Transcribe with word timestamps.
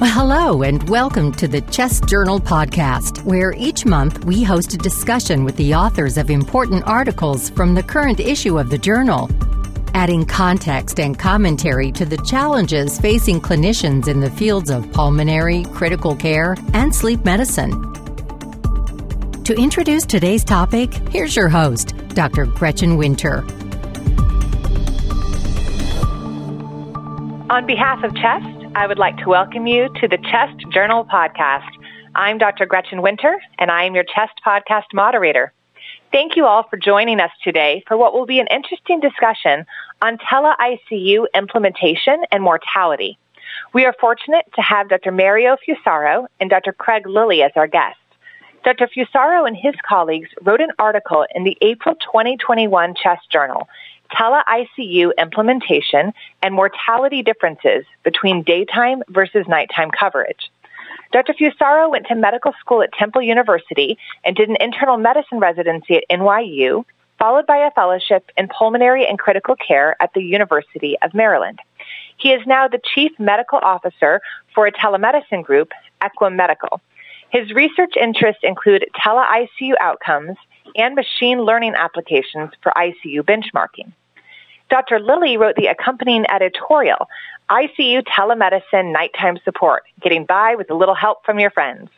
Well, 0.00 0.10
hello, 0.12 0.62
and 0.62 0.88
welcome 0.88 1.30
to 1.32 1.46
the 1.46 1.60
Chest 1.60 2.08
Journal 2.08 2.40
podcast, 2.40 3.22
where 3.24 3.52
each 3.52 3.84
month 3.84 4.24
we 4.24 4.42
host 4.42 4.72
a 4.72 4.78
discussion 4.78 5.44
with 5.44 5.58
the 5.58 5.74
authors 5.74 6.16
of 6.16 6.30
important 6.30 6.84
articles 6.86 7.50
from 7.50 7.74
the 7.74 7.82
current 7.82 8.18
issue 8.18 8.58
of 8.58 8.70
the 8.70 8.78
journal, 8.78 9.28
adding 9.92 10.24
context 10.24 10.98
and 10.98 11.18
commentary 11.18 11.92
to 11.92 12.06
the 12.06 12.16
challenges 12.24 12.98
facing 12.98 13.42
clinicians 13.42 14.08
in 14.08 14.20
the 14.20 14.30
fields 14.30 14.70
of 14.70 14.90
pulmonary, 14.92 15.64
critical 15.74 16.16
care, 16.16 16.56
and 16.72 16.94
sleep 16.94 17.22
medicine. 17.26 17.70
To 19.44 19.54
introduce 19.54 20.06
today's 20.06 20.44
topic, 20.44 20.94
here's 21.10 21.36
your 21.36 21.50
host, 21.50 21.94
Dr. 22.14 22.46
Gretchen 22.46 22.96
Winter. 22.96 23.42
On 27.50 27.66
behalf 27.66 28.02
of 28.02 28.14
Chest, 28.16 28.59
I 28.76 28.86
would 28.86 28.98
like 28.98 29.16
to 29.18 29.28
welcome 29.28 29.66
you 29.66 29.88
to 30.00 30.06
the 30.06 30.16
Chest 30.16 30.64
Journal 30.72 31.04
podcast. 31.04 31.68
I'm 32.14 32.38
Dr. 32.38 32.66
Gretchen 32.66 33.02
Winter, 33.02 33.42
and 33.58 33.68
I 33.68 33.82
am 33.82 33.96
your 33.96 34.04
Chest 34.04 34.40
podcast 34.46 34.84
moderator. 34.94 35.52
Thank 36.12 36.36
you 36.36 36.46
all 36.46 36.62
for 36.62 36.76
joining 36.76 37.18
us 37.18 37.32
today 37.42 37.82
for 37.88 37.96
what 37.96 38.14
will 38.14 38.26
be 38.26 38.38
an 38.38 38.46
interesting 38.46 39.00
discussion 39.00 39.66
on 40.02 40.18
tele-ICU 40.18 41.26
implementation 41.34 42.22
and 42.30 42.44
mortality. 42.44 43.18
We 43.74 43.86
are 43.86 43.94
fortunate 44.00 44.44
to 44.54 44.62
have 44.62 44.88
Dr. 44.88 45.10
Mario 45.10 45.56
Fusaro 45.66 46.26
and 46.38 46.48
Dr. 46.48 46.72
Craig 46.72 47.08
Lilly 47.08 47.42
as 47.42 47.50
our 47.56 47.66
guests. 47.66 47.98
Dr. 48.64 48.86
Fusaro 48.86 49.48
and 49.48 49.56
his 49.56 49.74
colleagues 49.88 50.28
wrote 50.42 50.60
an 50.60 50.70
article 50.78 51.26
in 51.34 51.42
the 51.42 51.58
April 51.60 51.96
2021 51.96 52.94
Chest 52.94 53.22
Journal 53.32 53.66
tele-ICU 54.16 55.12
implementation 55.18 56.12
and 56.42 56.54
mortality 56.54 57.22
differences 57.22 57.84
between 58.02 58.42
daytime 58.42 59.02
versus 59.08 59.46
nighttime 59.48 59.90
coverage. 59.90 60.50
Dr. 61.12 61.34
Fusaro 61.34 61.90
went 61.90 62.06
to 62.06 62.14
medical 62.14 62.52
school 62.60 62.82
at 62.82 62.92
Temple 62.92 63.22
University 63.22 63.98
and 64.24 64.36
did 64.36 64.48
an 64.48 64.56
internal 64.60 64.96
medicine 64.96 65.40
residency 65.40 65.96
at 65.96 66.04
NYU, 66.10 66.84
followed 67.18 67.46
by 67.46 67.56
a 67.58 67.70
fellowship 67.72 68.30
in 68.36 68.48
pulmonary 68.48 69.06
and 69.06 69.18
critical 69.18 69.56
care 69.56 69.96
at 70.00 70.14
the 70.14 70.22
University 70.22 70.96
of 71.02 71.12
Maryland. 71.12 71.58
He 72.16 72.32
is 72.32 72.46
now 72.46 72.68
the 72.68 72.80
chief 72.94 73.12
medical 73.18 73.58
officer 73.58 74.20
for 74.54 74.66
a 74.66 74.72
telemedicine 74.72 75.42
group, 75.42 75.72
Equum 76.00 76.36
Medical. 76.36 76.80
His 77.30 77.52
research 77.52 77.94
interests 78.00 78.42
include 78.42 78.86
tele-ICU 79.02 79.74
outcomes 79.80 80.36
and 80.76 80.94
machine 80.94 81.42
learning 81.42 81.74
applications 81.74 82.50
for 82.62 82.72
ICU 82.76 83.22
benchmarking. 83.22 83.92
Dr. 84.70 85.00
Lilly 85.00 85.36
wrote 85.36 85.56
the 85.56 85.66
accompanying 85.66 86.24
editorial, 86.30 87.08
ICU 87.50 88.04
Telemedicine 88.06 88.92
Nighttime 88.92 89.38
Support, 89.44 89.82
Getting 90.00 90.24
By 90.24 90.54
with 90.54 90.70
a 90.70 90.74
Little 90.74 90.94
Help 90.94 91.24
from 91.24 91.40
Your 91.40 91.50
Friends. 91.50 91.90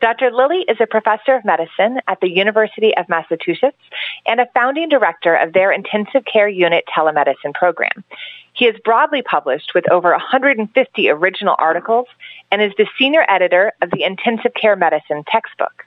Dr. 0.00 0.30
Lilly 0.30 0.64
is 0.68 0.76
a 0.80 0.86
professor 0.86 1.34
of 1.34 1.44
medicine 1.44 2.00
at 2.06 2.20
the 2.20 2.30
University 2.30 2.96
of 2.96 3.08
Massachusetts 3.08 3.80
and 4.24 4.40
a 4.40 4.46
founding 4.54 4.88
director 4.88 5.34
of 5.34 5.52
their 5.52 5.72
intensive 5.72 6.24
care 6.24 6.48
unit 6.48 6.84
telemedicine 6.94 7.54
program. 7.54 8.04
He 8.52 8.66
is 8.66 8.78
broadly 8.84 9.22
published 9.22 9.72
with 9.74 9.90
over 9.90 10.10
150 10.10 11.10
original 11.10 11.56
articles 11.58 12.06
and 12.52 12.62
is 12.62 12.72
the 12.78 12.86
senior 12.98 13.24
editor 13.28 13.72
of 13.82 13.90
the 13.90 14.04
intensive 14.04 14.54
care 14.54 14.76
medicine 14.76 15.24
textbook. 15.26 15.84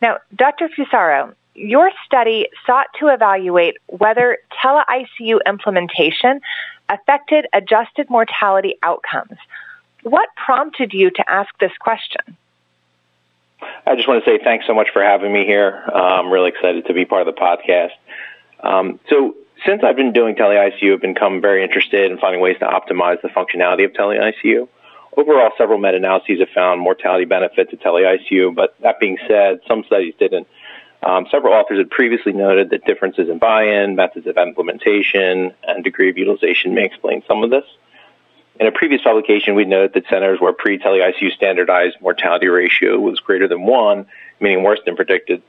Now, 0.00 0.18
Dr. 0.36 0.68
Fusaro, 0.68 1.34
your 1.58 1.90
study 2.06 2.48
sought 2.66 2.86
to 3.00 3.08
evaluate 3.08 3.76
whether 3.86 4.38
tele-ICU 4.62 5.40
implementation 5.46 6.40
affected 6.88 7.46
adjusted 7.52 8.08
mortality 8.08 8.76
outcomes. 8.82 9.36
What 10.04 10.28
prompted 10.36 10.92
you 10.92 11.10
to 11.10 11.30
ask 11.30 11.50
this 11.58 11.72
question? 11.80 12.36
I 13.86 13.96
just 13.96 14.06
want 14.06 14.24
to 14.24 14.30
say 14.30 14.38
thanks 14.42 14.66
so 14.66 14.74
much 14.74 14.88
for 14.92 15.02
having 15.02 15.32
me 15.32 15.44
here. 15.44 15.82
I'm 15.92 16.30
really 16.30 16.50
excited 16.50 16.86
to 16.86 16.94
be 16.94 17.04
part 17.04 17.26
of 17.26 17.34
the 17.34 17.40
podcast. 17.40 17.90
Um, 18.60 19.00
so, 19.08 19.34
since 19.66 19.82
I've 19.82 19.96
been 19.96 20.12
doing 20.12 20.36
tele-ICU, 20.36 20.94
I've 20.94 21.00
become 21.00 21.40
very 21.40 21.64
interested 21.64 22.12
in 22.12 22.18
finding 22.18 22.40
ways 22.40 22.56
to 22.60 22.66
optimize 22.66 23.20
the 23.22 23.28
functionality 23.28 23.84
of 23.84 23.92
tele-ICU. 23.92 24.68
Overall, 25.16 25.50
several 25.58 25.80
meta-analyses 25.80 26.38
have 26.38 26.48
found 26.50 26.80
mortality 26.80 27.24
benefit 27.24 27.70
to 27.70 27.76
tele-ICU, 27.76 28.54
but 28.54 28.76
that 28.82 29.00
being 29.00 29.18
said, 29.26 29.58
some 29.66 29.82
studies 29.82 30.14
didn't. 30.20 30.46
Um, 31.02 31.26
several 31.30 31.54
authors 31.54 31.78
had 31.78 31.90
previously 31.90 32.32
noted 32.32 32.70
that 32.70 32.84
differences 32.84 33.28
in 33.28 33.38
buy-in, 33.38 33.94
methods 33.94 34.26
of 34.26 34.36
implementation, 34.36 35.54
and 35.66 35.84
degree 35.84 36.10
of 36.10 36.18
utilization 36.18 36.74
may 36.74 36.84
explain 36.84 37.22
some 37.26 37.44
of 37.44 37.50
this. 37.50 37.64
In 38.58 38.66
a 38.66 38.72
previous 38.72 39.02
publication, 39.02 39.54
we 39.54 39.64
noted 39.64 39.92
that 39.92 40.08
centers 40.10 40.40
where 40.40 40.52
pre-tele-ICU 40.52 41.32
standardized 41.32 41.96
mortality 42.00 42.48
ratio 42.48 42.98
was 42.98 43.20
greater 43.20 43.46
than 43.46 43.64
one, 43.64 44.06
meaning 44.40 44.64
worse 44.64 44.80
than 44.84 44.96
predicted, 44.96 45.42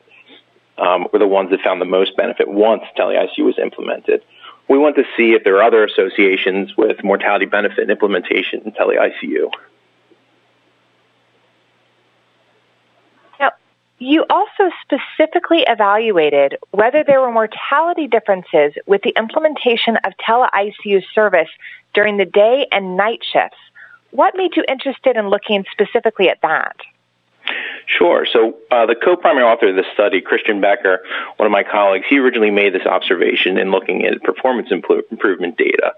um, 0.78 1.08
were 1.12 1.18
the 1.18 1.28
ones 1.28 1.50
that 1.50 1.62
found 1.62 1.82
the 1.82 1.86
most 1.86 2.16
benefit 2.16 2.48
once 2.48 2.84
tele-ICU 2.96 3.44
was 3.44 3.58
implemented. 3.58 4.22
We 4.68 4.78
want 4.78 4.96
to 4.98 5.04
see 5.18 5.34
if 5.34 5.44
there 5.44 5.58
are 5.58 5.64
other 5.64 5.84
associations 5.84 6.78
with 6.78 7.04
mortality 7.04 7.46
benefit 7.48 7.80
and 7.80 7.90
implementation 7.90 8.62
in 8.62 8.72
tele-ICU. 8.74 9.50
You 14.00 14.26
also 14.30 14.72
specifically 14.82 15.66
evaluated 15.68 16.58
whether 16.72 17.04
there 17.04 17.20
were 17.20 17.32
mortality 17.32 18.08
differences 18.08 18.74
with 18.86 19.02
the 19.02 19.14
implementation 19.18 19.98
of 20.06 20.14
tele-ICU 20.18 21.04
service 21.14 21.50
during 21.94 22.16
the 22.16 22.26
day 22.26 22.68
and 22.72 22.96
night 22.96 23.20
shifts. 23.30 23.58
What 24.12 24.38
made 24.38 24.56
you 24.56 24.64
interested 24.70 25.18
in 25.18 25.30
looking 25.30 25.66
specifically 25.72 26.30
at 26.30 26.42
that? 26.42 26.78
Sure. 27.88 28.26
So 28.32 28.56
uh, 28.72 28.86
the 28.86 28.96
co-primary 28.96 29.44
author 29.44 29.70
of 29.70 29.76
this 29.76 29.88
study, 29.94 30.22
Christian 30.22 30.62
Becker, 30.62 31.04
one 31.36 31.48
of 31.48 31.52
my 31.52 31.64
colleagues, 31.64 32.06
he 32.08 32.20
originally 32.20 32.52
made 32.52 32.74
this 32.74 32.86
observation 32.86 33.58
in 33.58 33.72
looking 33.72 34.06
at 34.06 34.24
performance 34.24 34.70
improvement 34.72 35.58
data. 35.58 35.94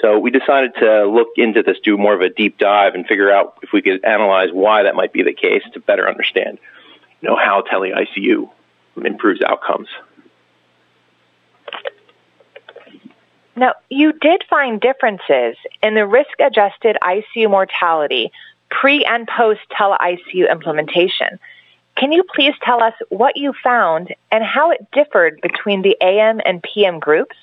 So 0.00 0.18
we 0.18 0.30
decided 0.30 0.74
to 0.76 1.06
look 1.06 1.28
into 1.36 1.62
this, 1.62 1.78
do 1.82 1.98
more 1.98 2.14
of 2.14 2.20
a 2.20 2.28
deep 2.28 2.58
dive, 2.58 2.94
and 2.94 3.06
figure 3.06 3.32
out 3.32 3.58
if 3.62 3.72
we 3.72 3.82
could 3.82 4.04
analyze 4.04 4.50
why 4.52 4.84
that 4.84 4.94
might 4.94 5.12
be 5.12 5.22
the 5.22 5.32
case 5.32 5.62
to 5.72 5.80
better 5.80 6.08
understand 6.08 6.58
you 7.20 7.28
know, 7.28 7.36
how 7.36 7.62
tele-ICU 7.62 8.50
improves 9.04 9.40
outcomes. 9.42 9.88
Now, 13.56 13.74
you 13.90 14.12
did 14.12 14.44
find 14.48 14.80
differences 14.80 15.56
in 15.82 15.94
the 15.94 16.06
risk-adjusted 16.06 16.96
ICU 17.02 17.50
mortality 17.50 18.32
pre 18.70 19.04
and 19.04 19.28
post 19.28 19.60
tele-ICU 19.76 20.50
implementation. 20.50 21.38
Can 21.96 22.12
you 22.12 22.22
please 22.22 22.54
tell 22.62 22.82
us 22.82 22.94
what 23.10 23.36
you 23.36 23.52
found 23.62 24.14
and 24.30 24.42
how 24.42 24.70
it 24.70 24.90
differed 24.92 25.40
between 25.42 25.82
the 25.82 25.96
AM 26.00 26.40
and 26.46 26.62
PM 26.62 26.98
groups? 26.98 27.36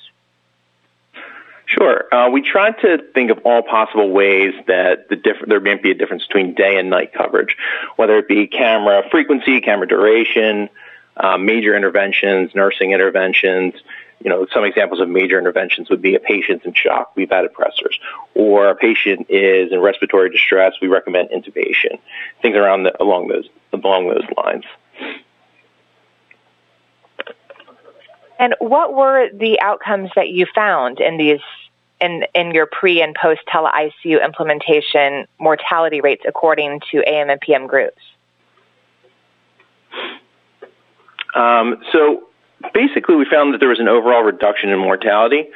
Sure. 1.68 2.06
Uh, 2.14 2.30
we 2.30 2.42
tried 2.42 2.80
to 2.80 2.98
think 3.14 3.30
of 3.30 3.40
all 3.44 3.62
possible 3.62 4.10
ways 4.10 4.54
that 4.68 5.10
the 5.10 5.18
diff- 5.18 5.46
there 5.46 5.60
might 5.60 5.84
be 5.84 5.92
a 5.92 5.94
difference 5.94 6.26
between 6.26 6.54
day 6.54 6.78
and 6.78 6.90
night 6.90 7.14
coverage, 7.14 7.58
whether 7.98 8.18
it 8.18 8.28
be 8.30 8.48
camera 8.48 9.04
frequency, 9.12 9.60
camera 9.60 9.86
duration, 9.86 10.70
uh, 11.18 11.38
major 11.38 11.76
interventions, 11.76 12.56
nursing 12.56 12.94
interventions. 12.94 13.74
You 14.24 14.30
know, 14.30 14.48
some 14.54 14.64
examples 14.64 15.02
of 15.02 15.10
major 15.10 15.38
interventions 15.38 15.90
would 15.90 16.02
be 16.02 16.16
a 16.16 16.20
patient's 16.22 16.66
in 16.66 16.74
shock, 16.74 17.12
we've 17.16 17.32
added 17.32 17.52
pressors, 17.54 17.96
or 18.34 18.70
a 18.70 18.76
patient 18.76 19.28
is 19.30 19.74
in 19.74 19.82
respiratory 19.82 20.30
distress, 20.30 20.74
we 20.82 20.88
recommend 20.88 21.30
intubation. 21.32 22.00
Things 22.42 22.56
around 22.56 22.84
the, 22.84 23.04
along 23.04 23.28
those 23.28 23.50
along 23.74 24.08
those 24.08 24.24
lines. 24.38 24.64
And 28.40 28.56
what 28.60 28.94
were 28.94 29.30
the 29.34 29.60
outcomes 29.60 30.12
that 30.16 30.30
you 30.30 30.46
found 30.54 31.00
in 31.00 31.18
these 31.18 31.42
in 32.00 32.24
in 32.34 32.52
your 32.52 32.66
pre 32.66 33.02
and 33.02 33.16
post 33.16 33.42
tele 33.48 33.70
ICU 33.70 34.24
implementation 34.24 35.28
mortality 35.40 36.02
rates 36.02 36.24
according 36.28 36.82
to 36.92 37.04
AM 37.08 37.30
and 37.30 37.40
PM 37.42 37.68
groups? 37.68 38.02
Um, 41.36 41.84
so 41.92 42.28
basically, 42.74 43.16
we 43.16 43.26
found 43.26 43.54
that 43.54 43.60
there 43.60 43.70
was 43.70 43.80
an 43.80 43.88
overall 43.88 44.24
reduction 44.24 44.70
in 44.70 44.80
mortality 44.80 45.50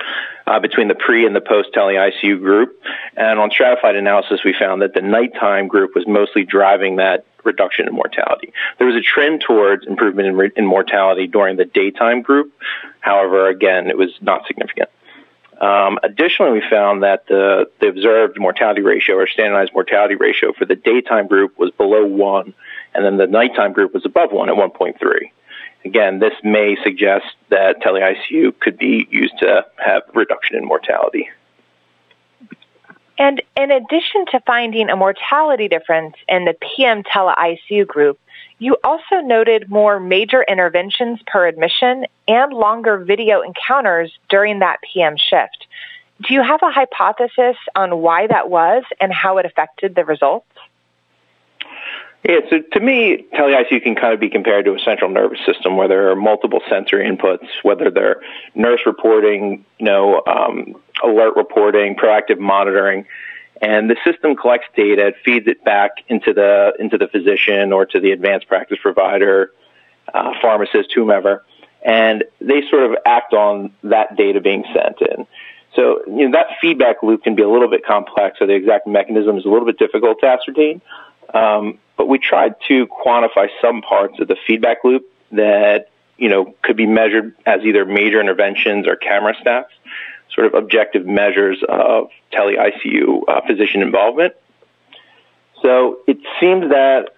uh, 0.47 0.59
between 0.59 0.88
the 0.88 0.95
pre 0.95 1.25
and 1.25 1.35
the 1.35 1.41
post 1.41 1.69
tele 1.73 1.93
ICU 1.93 2.39
group. 2.39 2.81
And 3.15 3.39
on 3.39 3.51
stratified 3.51 3.95
analysis, 3.95 4.41
we 4.44 4.53
found 4.57 4.81
that 4.81 4.94
the 4.94 5.01
nighttime 5.01 5.67
group 5.67 5.95
was 5.95 6.07
mostly 6.07 6.44
driving 6.44 6.97
that 6.97 7.25
reduction 7.44 7.87
in 7.87 7.94
mortality. 7.94 8.53
There 8.77 8.87
was 8.87 8.95
a 8.95 9.01
trend 9.01 9.41
towards 9.41 9.87
improvement 9.87 10.27
in, 10.27 10.35
re- 10.35 10.51
in 10.55 10.65
mortality 10.65 11.27
during 11.27 11.57
the 11.57 11.65
daytime 11.65 12.21
group. 12.21 12.53
However, 12.99 13.47
again, 13.47 13.87
it 13.87 13.97
was 13.97 14.11
not 14.21 14.45
significant. 14.45 14.89
Um, 15.61 15.99
additionally, 16.01 16.53
we 16.53 16.63
found 16.67 17.03
that 17.03 17.27
the, 17.27 17.69
the 17.79 17.87
observed 17.87 18.39
mortality 18.39 18.81
ratio 18.81 19.15
or 19.17 19.27
standardized 19.27 19.73
mortality 19.73 20.15
ratio 20.15 20.53
for 20.53 20.65
the 20.65 20.75
daytime 20.75 21.27
group 21.27 21.57
was 21.59 21.69
below 21.77 22.03
one, 22.03 22.55
and 22.95 23.05
then 23.05 23.17
the 23.17 23.27
nighttime 23.27 23.71
group 23.71 23.93
was 23.93 24.03
above 24.03 24.31
one 24.31 24.49
at 24.49 24.55
1.3. 24.55 24.95
Again, 25.85 26.17
this 26.17 26.33
may 26.43 26.77
suggest 26.83 27.25
that 27.49 27.79
tele-ICU 27.81 28.59
could 28.59 28.77
be 28.79 29.07
used 29.11 29.37
to 29.39 29.65
have 29.77 30.01
reduction 30.15 30.57
in 30.57 30.65
mortality. 30.65 31.29
And 33.19 33.39
in 33.55 33.69
addition 33.69 34.25
to 34.31 34.39
finding 34.47 34.89
a 34.89 34.95
mortality 34.95 35.67
difference 35.67 36.15
in 36.27 36.45
the 36.45 36.55
PM 36.55 37.03
tele 37.03 37.33
ICU 37.37 37.85
group, 37.85 38.19
you 38.61 38.77
also 38.83 39.21
noted 39.23 39.71
more 39.71 39.99
major 39.99 40.43
interventions 40.43 41.19
per 41.25 41.47
admission 41.47 42.05
and 42.27 42.53
longer 42.53 42.99
video 42.99 43.41
encounters 43.41 44.13
during 44.29 44.59
that 44.59 44.77
PM 44.93 45.17
shift. 45.17 45.65
Do 46.27 46.35
you 46.35 46.43
have 46.43 46.61
a 46.61 46.69
hypothesis 46.69 47.57
on 47.75 47.97
why 47.97 48.27
that 48.27 48.51
was 48.51 48.83
and 48.99 49.11
how 49.11 49.39
it 49.39 49.47
affected 49.47 49.95
the 49.95 50.05
results? 50.05 50.45
Yeah, 52.23 52.41
so 52.51 52.59
to 52.73 52.79
me, 52.79 53.25
tele-ICU 53.33 53.81
can 53.81 53.95
kind 53.95 54.13
of 54.13 54.19
be 54.19 54.29
compared 54.29 54.65
to 54.65 54.75
a 54.75 54.79
central 54.79 55.09
nervous 55.09 55.39
system 55.43 55.75
where 55.75 55.87
there 55.87 56.11
are 56.11 56.15
multiple 56.15 56.61
sensory 56.69 57.09
inputs, 57.09 57.47
whether 57.63 57.89
they're 57.89 58.21
nurse 58.53 58.81
reporting, 58.85 59.65
you 59.79 59.85
know, 59.87 60.21
um, 60.27 60.75
alert 61.03 61.35
reporting, 61.35 61.95
proactive 61.95 62.37
monitoring, 62.37 63.07
and 63.61 63.89
the 63.89 63.97
system 64.03 64.35
collects 64.35 64.67
data, 64.75 65.13
feeds 65.23 65.47
it 65.47 65.63
back 65.63 65.91
into 66.07 66.33
the 66.33 66.73
into 66.79 66.97
the 66.97 67.07
physician 67.07 67.71
or 67.71 67.85
to 67.85 67.99
the 67.99 68.11
advanced 68.11 68.47
practice 68.47 68.79
provider, 68.81 69.51
uh, 70.13 70.33
pharmacist, 70.41 70.91
whomever, 70.93 71.43
and 71.83 72.23
they 72.39 72.63
sort 72.69 72.83
of 72.91 72.97
act 73.05 73.33
on 73.33 73.71
that 73.83 74.17
data 74.17 74.41
being 74.41 74.65
sent 74.73 75.01
in. 75.01 75.27
So 75.75 76.01
you 76.07 76.27
know 76.27 76.31
that 76.31 76.57
feedback 76.59 77.03
loop 77.03 77.23
can 77.23 77.35
be 77.35 77.43
a 77.43 77.49
little 77.49 77.69
bit 77.69 77.85
complex, 77.85 78.39
so 78.39 78.47
the 78.47 78.53
exact 78.53 78.87
mechanism 78.87 79.37
is 79.37 79.45
a 79.45 79.49
little 79.49 79.65
bit 79.65 79.77
difficult 79.77 80.19
to 80.21 80.27
ascertain. 80.27 80.81
Um, 81.33 81.77
but 81.97 82.07
we 82.07 82.17
tried 82.17 82.55
to 82.67 82.87
quantify 82.87 83.47
some 83.61 83.81
parts 83.81 84.19
of 84.19 84.27
the 84.27 84.35
feedback 84.47 84.83
loop 84.83 85.05
that 85.31 85.89
you 86.17 86.29
know 86.29 86.55
could 86.63 86.75
be 86.75 86.87
measured 86.87 87.35
as 87.45 87.61
either 87.61 87.85
major 87.85 88.19
interventions 88.19 88.87
or 88.87 88.95
camera 88.95 89.35
stats, 89.35 89.69
sort 90.33 90.48
of 90.48 90.54
objective 90.54 91.06
measures 91.06 91.57
of 91.68 92.10
tele 92.31 92.56
ICU 92.56 93.24
uh, 93.28 93.42
physician 93.45 93.81
involvement. 93.81 94.33
So 95.62 96.00
it 96.07 96.18
seemed 96.39 96.72
that 96.72 97.10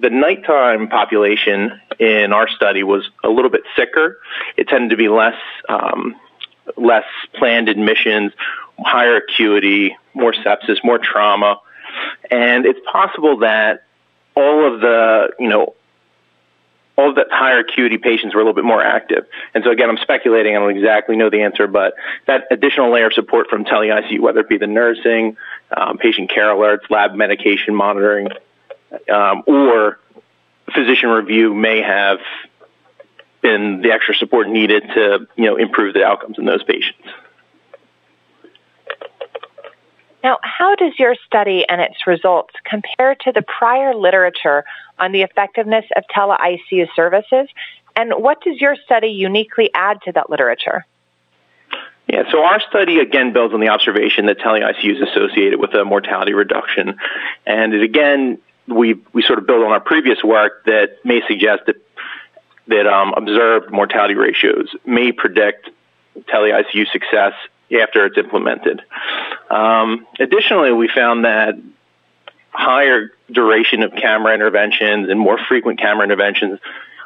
the 0.00 0.10
nighttime 0.10 0.88
population 0.88 1.80
in 1.98 2.32
our 2.32 2.48
study 2.48 2.82
was 2.82 3.08
a 3.24 3.28
little 3.28 3.50
bit 3.50 3.62
sicker. 3.76 4.18
It 4.56 4.68
tended 4.68 4.90
to 4.90 4.96
be 4.96 5.08
less 5.08 5.36
um, 5.68 6.16
less 6.76 7.04
planned 7.34 7.68
admissions, 7.68 8.32
higher 8.78 9.16
acuity, 9.16 9.96
more 10.14 10.32
sepsis, 10.32 10.82
more 10.84 10.98
trauma, 10.98 11.60
and 12.30 12.66
it's 12.66 12.80
possible 12.90 13.38
that 13.38 13.84
all 14.36 14.72
of 14.72 14.80
the, 14.80 15.30
you 15.38 15.48
know, 15.48 15.74
all 17.00 17.08
of 17.10 17.14
the 17.14 17.26
higher 17.30 17.60
acuity 17.60 17.96
patients 17.98 18.34
were 18.34 18.40
a 18.40 18.44
little 18.44 18.54
bit 18.54 18.64
more 18.64 18.82
active. 18.82 19.26
And 19.54 19.64
so 19.64 19.70
again, 19.70 19.88
I'm 19.88 19.98
speculating. 19.98 20.54
I 20.54 20.60
don't 20.60 20.76
exactly 20.76 21.16
know 21.16 21.30
the 21.30 21.42
answer, 21.42 21.66
but 21.66 21.94
that 22.26 22.46
additional 22.50 22.92
layer 22.92 23.06
of 23.06 23.14
support 23.14 23.48
from 23.48 23.64
tele-ICU, 23.64 24.20
whether 24.20 24.40
it 24.40 24.48
be 24.48 24.58
the 24.58 24.66
nursing, 24.66 25.36
um, 25.74 25.98
patient 25.98 26.30
care 26.30 26.48
alerts, 26.48 26.90
lab 26.90 27.14
medication 27.14 27.74
monitoring, 27.74 28.28
um, 29.10 29.42
or 29.46 29.98
physician 30.74 31.08
review 31.08 31.54
may 31.54 31.80
have 31.80 32.20
been 33.40 33.80
the 33.80 33.92
extra 33.92 34.14
support 34.14 34.48
needed 34.48 34.82
to, 34.94 35.26
you 35.36 35.44
know, 35.46 35.56
improve 35.56 35.94
the 35.94 36.04
outcomes 36.04 36.38
in 36.38 36.44
those 36.44 36.62
patients. 36.62 37.08
Now, 40.22 40.38
how 40.42 40.74
does 40.74 40.98
your 40.98 41.14
study 41.26 41.66
and 41.68 41.80
its 41.80 42.06
results 42.06 42.54
compare 42.64 43.14
to 43.14 43.32
the 43.32 43.42
prior 43.42 43.94
literature 43.94 44.64
on 44.98 45.12
the 45.12 45.22
effectiveness 45.22 45.86
of 45.96 46.04
tele-ICU 46.08 46.88
services? 46.94 47.48
And 47.96 48.12
what 48.16 48.42
does 48.42 48.60
your 48.60 48.76
study 48.84 49.08
uniquely 49.08 49.70
add 49.74 50.02
to 50.02 50.12
that 50.12 50.30
literature? 50.30 50.86
Yeah, 52.06 52.24
so 52.30 52.44
our 52.44 52.60
study 52.68 52.98
again 52.98 53.32
builds 53.32 53.54
on 53.54 53.60
the 53.60 53.68
observation 53.68 54.26
that 54.26 54.40
tele-ICU 54.40 54.96
is 54.96 55.08
associated 55.08 55.60
with 55.60 55.74
a 55.74 55.84
mortality 55.84 56.34
reduction. 56.34 56.98
And 57.46 57.72
it, 57.72 57.82
again, 57.82 58.38
we, 58.66 58.94
we 59.12 59.22
sort 59.22 59.38
of 59.38 59.46
build 59.46 59.64
on 59.64 59.70
our 59.70 59.80
previous 59.80 60.22
work 60.22 60.64
that 60.64 60.96
may 61.04 61.22
suggest 61.28 61.62
that, 61.66 61.76
that 62.66 62.86
um, 62.86 63.14
observed 63.16 63.70
mortality 63.70 64.14
ratios 64.14 64.74
may 64.84 65.12
predict 65.12 65.70
tele-ICU 66.28 66.90
success 66.90 67.32
after 67.80 68.06
it's 68.06 68.18
implemented. 68.18 68.82
Um, 69.50 70.06
additionally, 70.18 70.72
we 70.72 70.88
found 70.88 71.24
that 71.24 71.54
higher 72.50 73.10
duration 73.30 73.82
of 73.82 73.92
camera 73.92 74.34
interventions 74.34 75.08
and 75.08 75.18
more 75.18 75.38
frequent 75.48 75.80
camera 75.80 76.04
interventions, 76.04 76.58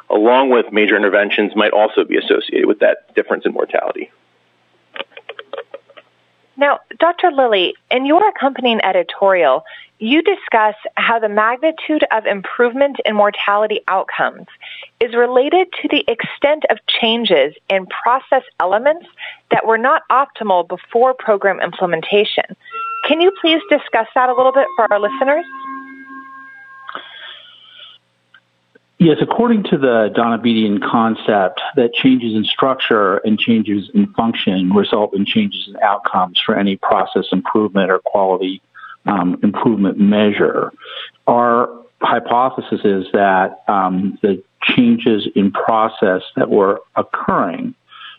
along 0.09 0.49
with 0.49 0.71
major 0.71 0.95
interventions, 0.95 1.55
might 1.55 1.71
also 1.71 2.03
be 2.03 2.17
associated 2.17 2.67
with 2.67 2.79
that 2.79 3.13
difference 3.15 3.45
in 3.45 3.53
mortality. 3.53 4.11
Now, 6.57 6.79
Dr. 6.99 7.31
Lilly, 7.31 7.75
in 7.91 8.05
your 8.05 8.27
accompanying 8.27 8.79
editorial, 8.83 9.63
you 9.99 10.21
discuss 10.21 10.75
how 10.95 11.19
the 11.19 11.29
magnitude 11.29 12.05
of 12.11 12.25
improvement 12.25 12.97
in 13.05 13.15
mortality 13.15 13.81
outcomes 13.87 14.47
is 14.99 15.13
related 15.15 15.67
to 15.81 15.87
the 15.89 16.03
extent 16.07 16.63
of 16.69 16.79
changes 16.87 17.55
in 17.69 17.85
process 17.87 18.43
elements 18.59 19.05
that 19.51 19.65
were 19.65 19.77
not 19.77 20.03
optimal 20.11 20.67
before 20.67 21.13
program 21.13 21.61
implementation. 21.61 22.45
Can 23.07 23.21
you 23.21 23.31
please 23.39 23.61
discuss 23.69 24.07
that 24.15 24.29
a 24.29 24.33
little 24.33 24.53
bit 24.53 24.67
for 24.75 24.91
our 24.91 24.99
listeners? 24.99 25.45
Yes, 28.97 29.17
according 29.21 29.63
to 29.63 29.77
the 29.77 30.09
Donabedian 30.15 30.81
concept, 30.81 31.59
that 31.75 31.93
changes 31.93 32.33
in 32.33 32.45
structure 32.45 33.17
and 33.17 33.37
changes 33.37 33.89
in 33.93 34.07
function 34.13 34.71
result 34.71 35.13
in 35.13 35.25
changes 35.25 35.67
in 35.67 35.75
outcomes 35.83 36.41
for 36.43 36.57
any 36.57 36.77
process 36.77 37.25
improvement 37.33 37.91
or 37.91 37.99
quality 37.99 38.61
um, 39.05 39.37
improvement 39.43 39.99
measure. 39.99 40.71
Our 41.27 41.69
hypothesis 42.01 42.81
is 42.85 43.05
that 43.11 43.63
um, 43.67 44.17
the 44.21 44.41
changes 44.61 45.27
in 45.35 45.51
process 45.51 46.21
that 46.37 46.49
were 46.49 46.81
occurring, 46.95 47.75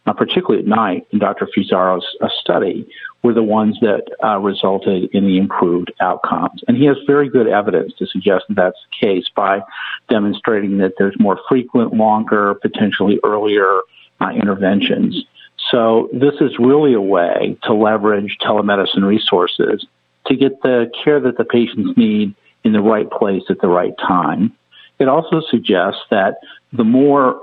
uh, 0.06 0.12
particularly 0.12 0.61
at 0.61 0.69
night 0.69 1.06
in 1.11 1.19
Dr. 1.19 1.49
Fusaro's 1.56 2.06
uh, 2.20 2.29
study, 2.40 2.87
were 3.23 3.35
the 3.35 3.43
ones 3.43 3.77
that 3.81 4.05
uh, 4.23 4.39
resulted 4.39 5.11
in 5.13 5.27
the 5.27 5.39
improved 5.39 5.93
outcomes. 6.01 6.63
And 6.69 6.77
he 6.77 6.85
has 6.85 6.97
very 7.07 7.29
good 7.29 7.49
evidence 7.49 7.93
to 7.99 8.07
suggest 8.07 8.45
that 8.49 8.55
that's 8.55 8.79
the 8.91 9.07
case 9.07 9.25
by 9.35 9.63
demonstrating 10.09 10.79
that 10.79 10.93
there's 10.99 11.19
more 11.19 11.41
frequent, 11.49 11.95
longer, 11.95 12.55
potentially 12.55 13.19
earlier 13.25 13.81
uh, 14.21 14.31
interventions. 14.31 15.25
So 15.70 16.08
this 16.13 16.35
is 16.41 16.58
really 16.58 16.94
a 16.94 17.01
way 17.01 17.58
to 17.65 17.75
leverage 17.75 18.39
telemedicine 18.41 19.05
resources 19.05 19.85
to 20.27 20.37
get 20.37 20.63
the 20.63 20.91
care 21.05 21.20
that 21.20 21.37
the 21.37 21.44
patients 21.44 21.96
need 21.96 22.35
in 22.65 22.73
the 22.73 22.81
right 22.81 23.11
place 23.11 23.43
at 23.49 23.61
the 23.61 23.69
right 23.69 23.94
time. 23.99 24.53
It 24.99 25.08
also 25.08 25.41
suggests 25.51 26.01
that 26.11 26.39
the 26.73 26.85
more 26.85 27.41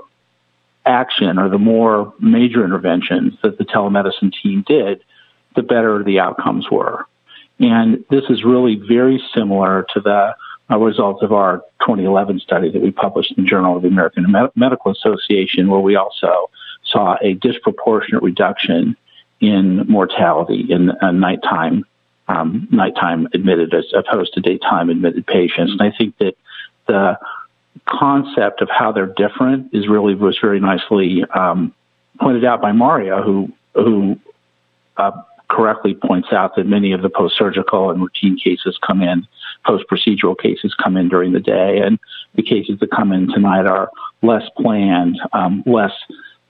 action 0.86 1.38
or 1.38 1.48
the 1.48 1.58
more 1.58 2.12
major 2.20 2.64
interventions 2.64 3.34
that 3.42 3.58
the 3.58 3.64
telemedicine 3.64 4.32
team 4.42 4.64
did, 4.66 5.02
the 5.54 5.62
better 5.62 6.02
the 6.02 6.20
outcomes 6.20 6.66
were. 6.70 7.06
And 7.60 8.04
this 8.10 8.24
is 8.28 8.44
really 8.44 8.76
very 8.76 9.22
similar 9.34 9.86
to 9.94 10.00
the 10.00 10.34
uh, 10.70 10.78
results 10.78 11.22
of 11.22 11.32
our 11.32 11.58
2011 11.80 12.40
study 12.40 12.70
that 12.70 12.82
we 12.82 12.90
published 12.90 13.32
in 13.36 13.44
the 13.44 13.48
Journal 13.48 13.76
of 13.76 13.82
the 13.82 13.88
American 13.88 14.26
Medical 14.56 14.92
Association, 14.92 15.68
where 15.68 15.80
we 15.80 15.94
also 15.94 16.50
saw 16.84 17.16
a 17.22 17.34
disproportionate 17.34 18.22
reduction 18.22 18.96
in 19.40 19.86
mortality 19.88 20.66
in 20.70 20.92
nighttime 21.02 21.84
um, 22.26 22.66
nighttime 22.70 23.28
admitted 23.34 23.74
as 23.74 23.84
opposed 23.94 24.32
to 24.32 24.40
daytime 24.40 24.88
admitted 24.88 25.26
patients. 25.26 25.72
And 25.72 25.82
I 25.82 25.94
think 25.94 26.16
that 26.18 26.34
the 26.86 27.18
concept 27.86 28.62
of 28.62 28.70
how 28.70 28.92
they're 28.92 29.12
different 29.14 29.74
is 29.74 29.86
really 29.88 30.14
was 30.14 30.38
very 30.40 30.60
nicely 30.60 31.24
um, 31.34 31.74
pointed 32.18 32.44
out 32.44 32.62
by 32.62 32.72
Mario, 32.72 33.22
who 33.22 33.52
who 33.74 34.18
uh, 34.96 35.10
correctly 35.54 35.94
points 35.94 36.28
out 36.32 36.56
that 36.56 36.66
many 36.66 36.92
of 36.92 37.02
the 37.02 37.08
post-surgical 37.08 37.90
and 37.90 38.00
routine 38.00 38.36
cases 38.36 38.78
come 38.84 39.02
in, 39.02 39.26
post-procedural 39.64 40.36
cases 40.38 40.74
come 40.82 40.96
in 40.96 41.08
during 41.08 41.32
the 41.32 41.40
day, 41.40 41.78
and 41.78 41.98
the 42.34 42.42
cases 42.42 42.78
that 42.80 42.90
come 42.90 43.12
in 43.12 43.28
tonight 43.32 43.66
are 43.66 43.90
less 44.22 44.42
planned, 44.56 45.16
um, 45.32 45.62
less 45.66 45.92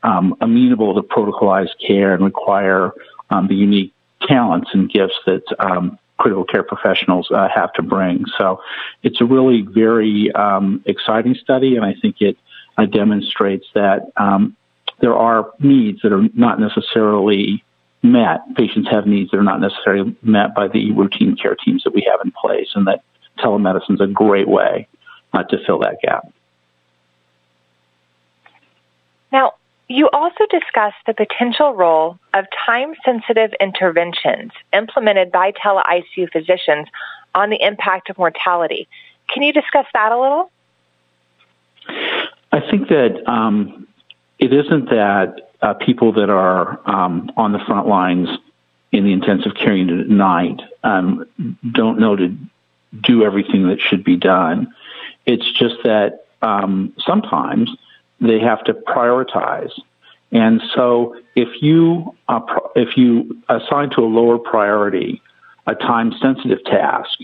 um, 0.02 0.34
amenable 0.40 0.94
to 0.94 1.02
protocolized 1.02 1.76
care, 1.86 2.14
and 2.14 2.24
require 2.24 2.92
um, 3.30 3.48
the 3.48 3.54
unique 3.54 3.92
talents 4.22 4.70
and 4.72 4.90
gifts 4.90 5.14
that 5.26 5.42
um, 5.58 5.98
critical 6.18 6.44
care 6.44 6.62
professionals 6.62 7.28
uh, 7.30 7.48
have 7.54 7.72
to 7.74 7.82
bring. 7.82 8.24
So 8.38 8.60
it's 9.02 9.20
a 9.20 9.24
really 9.24 9.62
very 9.62 10.32
um, 10.32 10.82
exciting 10.86 11.34
study, 11.34 11.76
and 11.76 11.84
I 11.84 11.94
think 12.00 12.16
it 12.20 12.36
uh, 12.78 12.86
demonstrates 12.86 13.66
that 13.74 14.10
um, 14.16 14.56
there 15.00 15.14
are 15.14 15.52
needs 15.58 16.00
that 16.02 16.12
are 16.12 16.22
not 16.34 16.58
necessarily 16.58 17.62
met. 18.04 18.42
Patients 18.54 18.88
have 18.90 19.06
needs 19.06 19.30
that 19.32 19.38
are 19.38 19.42
not 19.42 19.60
necessarily 19.60 20.16
met 20.22 20.54
by 20.54 20.68
the 20.68 20.92
routine 20.92 21.36
care 21.36 21.56
teams 21.56 21.82
that 21.84 21.94
we 21.94 22.06
have 22.08 22.20
in 22.24 22.30
place, 22.30 22.68
and 22.74 22.86
that 22.86 23.02
telemedicine 23.38 23.94
is 23.94 24.00
a 24.00 24.06
great 24.06 24.46
way 24.46 24.86
uh, 25.32 25.42
to 25.42 25.56
fill 25.66 25.80
that 25.80 25.96
gap. 26.02 26.30
Now, 29.32 29.54
You 29.88 30.08
also 30.12 30.46
discussed 30.50 30.96
the 31.06 31.12
potential 31.12 31.74
role 31.74 32.18
of 32.32 32.46
time 32.66 32.94
sensitive 33.04 33.52
interventions 33.60 34.52
implemented 34.72 35.30
by 35.30 35.52
tele-ICU 35.62 36.32
physicians 36.32 36.88
on 37.34 37.50
the 37.50 37.60
impact 37.60 38.08
of 38.08 38.16
mortality. 38.16 38.88
Can 39.28 39.42
you 39.42 39.52
discuss 39.52 39.86
that 39.92 40.10
a 40.10 40.18
little? 40.18 40.50
I 42.50 42.60
think 42.70 42.88
that 42.88 43.22
um, 43.26 43.86
it 44.38 44.52
isn't 44.54 44.86
that 44.86 45.43
uh, 45.64 45.72
people 45.72 46.12
that 46.12 46.28
are 46.28 46.78
um, 46.88 47.30
on 47.38 47.52
the 47.52 47.58
front 47.58 47.88
lines 47.88 48.28
in 48.92 49.04
the 49.04 49.12
intensive 49.12 49.54
care 49.54 49.74
unit 49.74 49.98
at 50.00 50.08
night 50.08 50.60
um, 50.84 51.26
don't 51.72 51.98
know 51.98 52.14
to 52.14 52.36
do 53.00 53.24
everything 53.24 53.68
that 53.68 53.80
should 53.80 54.04
be 54.04 54.14
done. 54.14 54.72
It's 55.24 55.50
just 55.58 55.76
that 55.84 56.26
um, 56.42 56.92
sometimes 56.98 57.70
they 58.20 58.38
have 58.40 58.62
to 58.64 58.74
prioritize. 58.74 59.72
And 60.30 60.62
so 60.74 61.16
if 61.34 61.62
you 61.62 62.14
uh, 62.28 62.40
if 62.76 62.98
you 62.98 63.40
assign 63.48 63.88
to 63.90 64.02
a 64.02 64.10
lower 64.18 64.38
priority 64.38 65.22
a 65.66 65.74
time 65.74 66.12
sensitive 66.20 66.62
task 66.66 67.20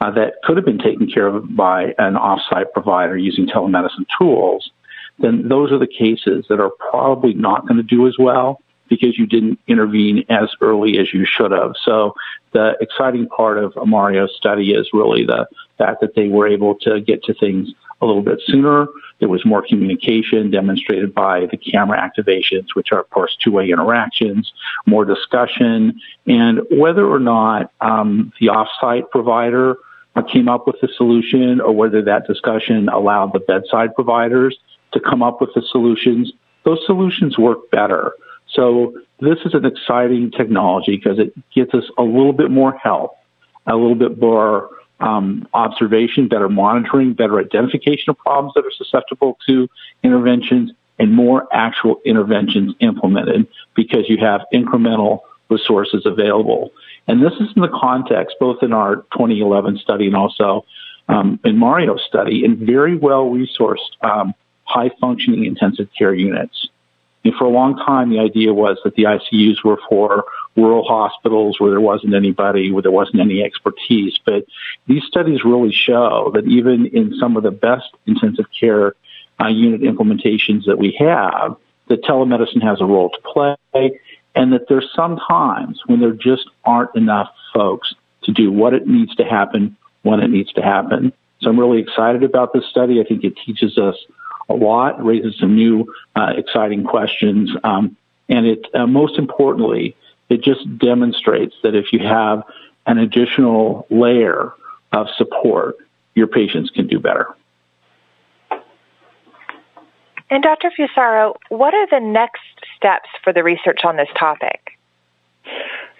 uh, 0.00 0.10
that 0.12 0.36
could 0.44 0.56
have 0.56 0.64
been 0.64 0.78
taken 0.78 1.10
care 1.10 1.26
of 1.26 1.54
by 1.54 1.94
an 1.98 2.14
offsite 2.14 2.72
provider 2.72 3.18
using 3.18 3.46
telemedicine 3.46 4.06
tools, 4.18 4.70
then 5.18 5.48
those 5.48 5.70
are 5.72 5.78
the 5.78 5.86
cases 5.86 6.46
that 6.48 6.60
are 6.60 6.70
probably 6.90 7.34
not 7.34 7.66
going 7.66 7.76
to 7.76 7.82
do 7.82 8.06
as 8.06 8.16
well 8.18 8.60
because 8.88 9.16
you 9.18 9.26
didn't 9.26 9.58
intervene 9.68 10.24
as 10.28 10.50
early 10.60 10.98
as 10.98 11.14
you 11.14 11.24
should 11.24 11.50
have. 11.50 11.72
So 11.82 12.14
the 12.52 12.76
exciting 12.80 13.26
part 13.28 13.56
of 13.56 13.72
Mario's 13.86 14.34
study 14.36 14.72
is 14.72 14.88
really 14.92 15.24
the 15.24 15.46
fact 15.78 16.02
that 16.02 16.14
they 16.14 16.28
were 16.28 16.46
able 16.46 16.74
to 16.80 17.00
get 17.00 17.24
to 17.24 17.34
things 17.34 17.70
a 18.02 18.06
little 18.06 18.20
bit 18.22 18.42
sooner. 18.44 18.86
There 19.20 19.28
was 19.28 19.46
more 19.46 19.64
communication 19.66 20.50
demonstrated 20.50 21.14
by 21.14 21.46
the 21.46 21.56
camera 21.56 21.98
activations, 21.98 22.74
which 22.74 22.92
are, 22.92 23.00
of 23.00 23.08
course, 23.10 23.34
two-way 23.42 23.70
interactions, 23.70 24.52
more 24.84 25.04
discussion, 25.04 25.98
and 26.26 26.60
whether 26.70 27.06
or 27.06 27.20
not 27.20 27.72
um, 27.80 28.32
the 28.40 28.48
offsite 28.48 29.08
provider 29.10 29.76
came 30.30 30.48
up 30.48 30.66
with 30.66 30.76
a 30.82 30.88
solution 30.96 31.60
or 31.60 31.72
whether 31.72 32.02
that 32.02 32.26
discussion 32.26 32.90
allowed 32.90 33.32
the 33.32 33.40
bedside 33.40 33.94
providers 33.94 34.58
to 34.92 35.00
come 35.00 35.22
up 35.22 35.40
with 35.40 35.50
the 35.54 35.62
solutions, 35.70 36.32
those 36.64 36.78
solutions 36.86 37.38
work 37.38 37.70
better. 37.70 38.12
So 38.52 38.94
this 39.20 39.38
is 39.44 39.54
an 39.54 39.64
exciting 39.64 40.30
technology 40.30 40.96
because 40.96 41.18
it 41.18 41.32
gets 41.54 41.74
us 41.74 41.84
a 41.98 42.02
little 42.02 42.32
bit 42.32 42.50
more 42.50 42.76
help, 42.76 43.16
a 43.66 43.74
little 43.74 43.94
bit 43.94 44.20
more 44.20 44.70
um, 45.00 45.48
observation, 45.54 46.28
better 46.28 46.48
monitoring, 46.48 47.14
better 47.14 47.40
identification 47.40 48.10
of 48.10 48.18
problems 48.18 48.52
that 48.54 48.64
are 48.64 48.72
susceptible 48.76 49.38
to 49.48 49.68
interventions, 50.02 50.72
and 50.98 51.12
more 51.12 51.48
actual 51.52 52.00
interventions 52.04 52.74
implemented 52.80 53.48
because 53.74 54.08
you 54.08 54.18
have 54.18 54.42
incremental 54.54 55.20
resources 55.48 56.02
available. 56.06 56.70
And 57.08 57.22
this 57.22 57.32
is 57.40 57.48
in 57.56 57.62
the 57.62 57.68
context, 57.68 58.36
both 58.38 58.62
in 58.62 58.72
our 58.72 58.96
2011 59.12 59.78
study 59.78 60.06
and 60.06 60.16
also 60.16 60.64
um, 61.08 61.40
in 61.44 61.58
Mario's 61.58 62.02
study, 62.06 62.44
in 62.44 62.64
very 62.64 62.96
well 62.96 63.24
resourced 63.24 63.90
um, 64.02 64.34
high 64.72 64.90
functioning 65.00 65.44
intensive 65.44 65.88
care 65.96 66.14
units. 66.14 66.68
And 67.24 67.34
for 67.34 67.44
a 67.44 67.50
long 67.50 67.76
time, 67.76 68.10
the 68.10 68.18
idea 68.18 68.52
was 68.52 68.78
that 68.84 68.94
the 68.96 69.04
ICUs 69.04 69.64
were 69.64 69.78
for 69.88 70.24
rural 70.56 70.84
hospitals 70.84 71.60
where 71.60 71.70
there 71.70 71.80
wasn't 71.80 72.14
anybody, 72.14 72.72
where 72.72 72.82
there 72.82 72.90
wasn't 72.90 73.20
any 73.20 73.42
expertise. 73.42 74.18
But 74.24 74.44
these 74.86 75.04
studies 75.04 75.44
really 75.44 75.72
show 75.72 76.30
that 76.34 76.46
even 76.46 76.86
in 76.86 77.14
some 77.20 77.36
of 77.36 77.42
the 77.44 77.50
best 77.50 77.90
intensive 78.06 78.46
care 78.58 78.94
uh, 79.40 79.48
unit 79.48 79.82
implementations 79.82 80.64
that 80.66 80.78
we 80.78 80.96
have, 80.98 81.56
that 81.88 82.02
telemedicine 82.02 82.62
has 82.62 82.80
a 82.80 82.84
role 82.84 83.10
to 83.10 83.20
play, 83.32 84.00
and 84.34 84.52
that 84.52 84.68
there's 84.68 84.88
some 84.94 85.18
times 85.28 85.80
when 85.86 86.00
there 86.00 86.12
just 86.12 86.48
aren't 86.64 86.94
enough 86.96 87.30
folks 87.54 87.94
to 88.24 88.32
do 88.32 88.50
what 88.50 88.74
it 88.74 88.86
needs 88.86 89.14
to 89.16 89.24
happen 89.24 89.76
when 90.02 90.20
it 90.20 90.28
needs 90.28 90.52
to 90.52 90.62
happen. 90.62 91.12
So 91.40 91.50
I'm 91.50 91.58
really 91.58 91.80
excited 91.80 92.22
about 92.22 92.52
this 92.52 92.64
study. 92.70 93.00
I 93.00 93.04
think 93.04 93.24
it 93.24 93.34
teaches 93.44 93.78
us 93.78 93.96
a 94.48 94.54
lot, 94.54 95.04
raises 95.04 95.38
some 95.38 95.54
new 95.54 95.92
uh, 96.16 96.32
exciting 96.36 96.84
questions, 96.84 97.50
um, 97.64 97.96
and 98.28 98.46
it 98.46 98.66
uh, 98.74 98.86
most 98.86 99.18
importantly, 99.18 99.96
it 100.28 100.42
just 100.42 100.78
demonstrates 100.78 101.54
that 101.62 101.74
if 101.74 101.92
you 101.92 102.00
have 102.00 102.42
an 102.86 102.98
additional 102.98 103.86
layer 103.90 104.52
of 104.92 105.06
support, 105.16 105.76
your 106.14 106.26
patients 106.26 106.70
can 106.70 106.86
do 106.86 106.98
better. 106.98 107.28
And 110.30 110.42
Dr. 110.42 110.70
Fusaro, 110.70 111.34
what 111.50 111.74
are 111.74 111.86
the 111.90 112.00
next 112.00 112.40
steps 112.76 113.08
for 113.22 113.34
the 113.34 113.42
research 113.42 113.80
on 113.84 113.96
this 113.96 114.08
topic? 114.18 114.78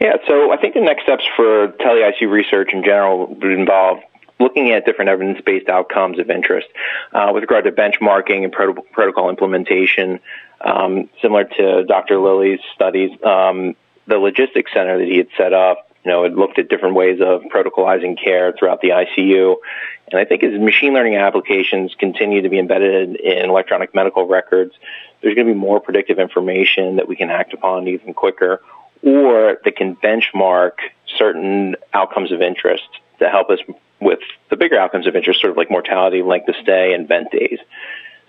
Yeah, 0.00 0.16
so 0.26 0.50
I 0.50 0.56
think 0.56 0.75
the 0.75 0.80
next 0.80 1.02
steps 1.02 1.25
for 1.37 1.68
tele-ICU 1.78 2.30
research 2.30 2.72
in 2.72 2.82
general 2.82 3.26
would 3.26 3.52
involve 3.52 3.99
looking 4.42 4.70
at 4.70 4.84
different 4.84 5.08
evidence-based 5.08 5.68
outcomes 5.68 6.18
of 6.18 6.30
interest 6.30 6.68
uh, 7.12 7.30
with 7.32 7.42
regard 7.42 7.64
to 7.64 7.72
benchmarking 7.72 8.44
and 8.44 8.52
prot- 8.52 8.90
protocol 8.92 9.30
implementation. 9.30 10.20
Um, 10.61 11.08
similar 11.20 11.44
to 11.44 11.84
Dr. 11.84 12.18
Lilly's 12.18 12.61
studies, 12.75 13.11
um, 13.25 13.75
the 14.06 14.18
logistics 14.18 14.72
center 14.72 14.99
that 14.99 15.06
he 15.06 15.16
had 15.18 15.28
set 15.37 15.52
up, 15.52 15.88
you 16.04 16.11
know, 16.11 16.25
it 16.25 16.34
looked 16.34 16.58
at 16.58 16.68
different 16.68 16.96
ways 16.96 17.20
of 17.20 17.42
protocolizing 17.42 18.22
care 18.22 18.52
throughout 18.52 18.80
the 18.80 18.88
ICU. 18.88 19.56
And 20.11 20.20
I 20.20 20.25
think 20.25 20.42
as 20.42 20.58
machine 20.61 20.92
learning 20.94 21.16
applications 21.16 21.94
continue 21.94 22.42
to 22.42 22.49
be 22.49 22.58
embedded 22.58 23.16
in 23.16 23.49
electronic 23.49 23.94
medical 23.94 24.26
records, 24.26 24.75
there's 25.20 25.34
going 25.34 25.46
to 25.46 25.52
be 25.52 25.58
more 25.58 25.80
predictive 25.80 26.18
information 26.18 26.96
that 26.96 27.06
we 27.06 27.14
can 27.14 27.30
act 27.30 27.54
upon 27.54 27.87
even 27.87 28.12
quicker, 28.12 28.61
or 29.02 29.58
that 29.64 29.76
can 29.76 29.94
benchmark 29.96 30.72
certain 31.16 31.76
outcomes 31.92 32.32
of 32.32 32.42
interest 32.42 32.88
to 33.20 33.28
help 33.28 33.50
us 33.50 33.61
with 34.02 34.21
the 34.50 34.56
bigger 34.56 34.78
outcomes 34.78 35.06
of 35.06 35.16
interest, 35.16 35.40
sort 35.40 35.50
of 35.50 35.56
like 35.56 35.71
mortality, 35.71 36.23
length 36.23 36.49
of 36.49 36.56
stay, 36.62 36.94
and 36.94 37.09
vent 37.09 37.30
days. 37.30 37.59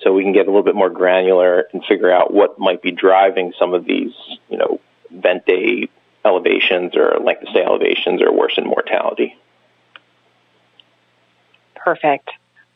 So 0.01 0.13
we 0.13 0.23
can 0.23 0.33
get 0.33 0.47
a 0.47 0.49
little 0.49 0.63
bit 0.63 0.75
more 0.75 0.89
granular 0.89 1.67
and 1.71 1.83
figure 1.85 2.11
out 2.11 2.33
what 2.33 2.59
might 2.59 2.81
be 2.81 2.91
driving 2.91 3.53
some 3.57 3.73
of 3.73 3.85
these, 3.85 4.13
you 4.49 4.57
know, 4.57 4.79
vent 5.11 5.45
day 5.45 5.89
elevations 6.25 6.95
or 6.95 7.19
length 7.19 7.43
of 7.43 7.49
stay 7.49 7.63
elevations 7.63 8.21
or 8.21 8.31
worsened 8.31 8.67
mortality. 8.67 9.37
Perfect. 11.75 12.31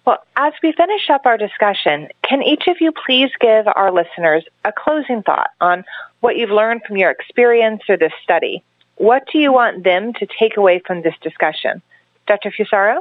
Well, 0.06 0.24
as 0.38 0.54
we 0.64 0.72
finish 0.72 1.10
up 1.10 1.26
our 1.26 1.38
discussion, 1.38 2.08
can 2.22 2.42
each 2.42 2.68
of 2.68 2.78
you 2.80 2.94
please 2.94 3.30
give 3.42 3.68
our 3.68 3.92
listeners 3.92 4.46
a 4.64 4.72
closing 4.72 5.22
thought 5.22 5.50
on 5.60 5.84
what 6.22 6.38
you've 6.38 6.50
learned 6.50 6.84
from 6.88 6.96
your 6.96 7.12
experience 7.12 7.82
or 7.90 7.98
this 7.98 8.14
study? 8.24 8.64
What 8.96 9.28
do 9.32 9.38
you 9.38 9.52
want 9.52 9.84
them 9.84 10.14
to 10.14 10.28
take 10.40 10.56
away 10.56 10.80
from 10.80 11.02
this 11.02 11.16
discussion? 11.22 11.82
Dr. 12.28 12.52
Fusaro? 12.52 13.00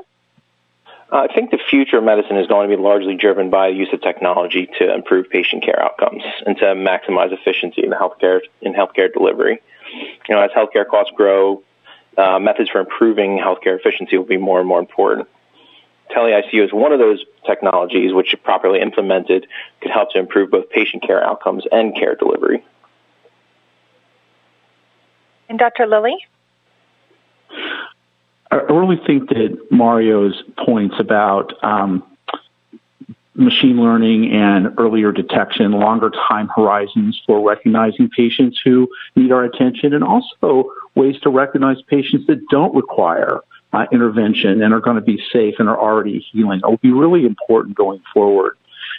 Uh, 1.13 1.27
I 1.31 1.33
think 1.33 1.51
the 1.51 1.59
future 1.71 1.99
of 1.99 2.05
medicine 2.05 2.37
is 2.37 2.47
going 2.49 2.69
to 2.69 2.77
be 2.77 2.83
largely 2.83 3.15
driven 3.15 3.49
by 3.49 3.71
the 3.71 3.77
use 3.77 3.89
of 3.93 4.01
technology 4.01 4.69
to 4.79 4.93
improve 4.93 5.29
patient 5.31 5.63
care 5.63 5.81
outcomes 5.81 6.23
and 6.45 6.57
to 6.59 6.65
maximize 6.65 7.33
efficiency 7.33 7.85
in 7.85 7.91
healthcare 7.91 8.41
in 8.61 8.75
healthcare 8.75 9.13
delivery. 9.13 9.61
You 10.29 10.35
know, 10.35 10.41
as 10.41 10.51
healthcare 10.51 10.87
costs 10.87 11.13
grow, 11.15 11.63
uh, 12.19 12.41
methods 12.41 12.71
for 12.71 12.81
improving 12.81 13.39
healthcare 13.39 13.79
efficiency 13.79 14.17
will 14.17 14.25
be 14.25 14.37
more 14.37 14.59
and 14.59 14.69
more 14.69 14.81
important. 14.81 15.29
Tele-ICU 16.11 16.65
is 16.65 16.73
one 16.73 16.93
of 16.93 16.99
those 16.99 17.25
technologies 17.45 18.13
which, 18.13 18.33
if 18.33 18.43
properly 18.43 18.81
implemented, 18.81 19.47
could 19.81 19.91
help 19.91 20.11
to 20.13 20.19
improve 20.19 20.51
both 20.51 20.71
patient 20.71 21.03
care 21.03 21.23
outcomes 21.23 21.65
and 21.71 21.95
care 21.95 22.15
delivery. 22.15 22.65
And 25.49 25.59
Dr. 25.59 25.87
Lilly? 25.87 26.17
I 28.61 28.73
really 28.73 29.01
think 29.07 29.29
that 29.31 29.59
Mario's 29.71 30.43
points 30.65 30.97
about 30.99 31.53
um, 31.65 32.03
machine 33.35 33.81
learning 33.81 34.33
and 34.33 34.75
earlier 34.79 35.13
detection, 35.13 35.73
longer 35.73 36.11
time 36.29 36.49
horizons 36.55 37.21
for 37.27 37.47
recognizing 37.47 38.09
patients 38.09 38.61
who 38.65 38.89
need 39.15 39.31
our 39.31 39.45
attention, 39.45 39.93
and 39.93 40.03
also 40.03 40.71
ways 40.95 41.17
to 41.23 41.31
recognize 41.31 41.77
patients 41.83 42.27
that 42.27 42.41
don't 42.49 42.75
require 42.75 43.41
uh, 43.73 43.85
intervention 43.93 44.63
and 44.63 44.73
are 44.73 44.81
going 44.81 44.97
to 44.97 45.03
be 45.03 45.23
safe 45.33 45.57
and 45.59 45.69
are 45.69 45.79
already 45.79 46.25
healing 46.33 46.61
will 46.65 46.79
be 46.79 46.93
really 46.93 47.27
important 47.27 47.77
going 47.77 48.03
forward. 48.13 48.57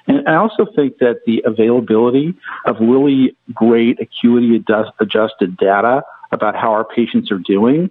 And 0.08 0.28
I 0.28 0.36
also 0.36 0.66
think 0.76 1.00
that 1.00 1.22
the 1.26 1.42
availability 1.46 2.36
of 2.66 2.78
really 2.80 3.36
great 3.54 4.00
acuity 4.00 4.64
adjusted 5.00 5.58
data 5.58 6.04
about 6.32 6.56
how 6.56 6.72
our 6.72 6.86
patients 6.86 7.32
are 7.32 7.40
doing 7.40 7.90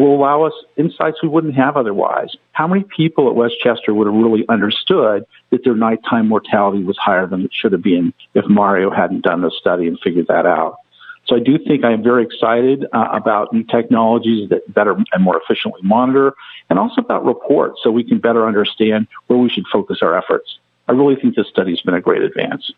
will 0.00 0.16
allow 0.16 0.42
us 0.42 0.52
insights 0.76 1.22
we 1.22 1.28
wouldn't 1.28 1.54
have 1.54 1.76
otherwise. 1.76 2.36
How 2.52 2.66
many 2.66 2.84
people 2.84 3.28
at 3.28 3.34
Westchester 3.34 3.92
would 3.94 4.06
have 4.06 4.14
really 4.14 4.44
understood 4.48 5.26
that 5.50 5.64
their 5.64 5.74
nighttime 5.74 6.28
mortality 6.28 6.82
was 6.82 6.96
higher 6.96 7.26
than 7.26 7.42
it 7.44 7.50
should 7.52 7.72
have 7.72 7.82
been 7.82 8.12
if 8.34 8.46
Mario 8.48 8.90
hadn't 8.90 9.22
done 9.22 9.42
the 9.42 9.50
study 9.50 9.86
and 9.86 9.98
figured 10.00 10.26
that 10.28 10.46
out? 10.46 10.78
So 11.26 11.36
I 11.36 11.38
do 11.38 11.58
think 11.58 11.84
I 11.84 11.92
am 11.92 12.02
very 12.02 12.24
excited 12.24 12.86
uh, 12.92 13.08
about 13.12 13.52
new 13.52 13.62
technologies 13.62 14.48
that 14.48 14.72
better 14.72 14.96
and 15.12 15.22
more 15.22 15.40
efficiently 15.40 15.80
monitor 15.82 16.34
and 16.68 16.78
also 16.78 17.00
about 17.00 17.24
reports 17.24 17.80
so 17.82 17.90
we 17.90 18.02
can 18.02 18.18
better 18.18 18.46
understand 18.46 19.06
where 19.26 19.38
we 19.38 19.48
should 19.48 19.66
focus 19.72 19.98
our 20.02 20.16
efforts. 20.16 20.58
I 20.88 20.92
really 20.92 21.14
think 21.14 21.36
this 21.36 21.46
study 21.48 21.70
has 21.70 21.80
been 21.82 21.94
a 21.94 22.00
great 22.00 22.22
advance. 22.22 22.72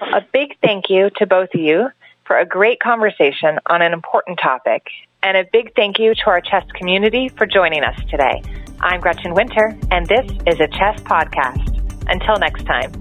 A 0.00 0.22
big 0.32 0.56
thank 0.62 0.90
you 0.90 1.10
to 1.16 1.26
both 1.26 1.54
of 1.54 1.60
you 1.60 1.88
for 2.28 2.38
a 2.38 2.46
great 2.46 2.78
conversation 2.78 3.58
on 3.66 3.80
an 3.82 3.92
important 3.92 4.38
topic, 4.38 4.86
and 5.22 5.36
a 5.36 5.44
big 5.50 5.74
thank 5.74 5.98
you 5.98 6.14
to 6.14 6.26
our 6.26 6.42
Chest 6.42 6.72
community 6.74 7.28
for 7.30 7.46
joining 7.46 7.82
us 7.82 7.98
today. 8.10 8.42
I'm 8.80 9.00
Gretchen 9.00 9.34
Winter, 9.34 9.76
and 9.90 10.06
this 10.06 10.30
is 10.46 10.60
a 10.60 10.68
Chest 10.68 11.02
Podcast. 11.04 11.74
Until 12.06 12.36
next 12.36 12.64
time. 12.64 12.92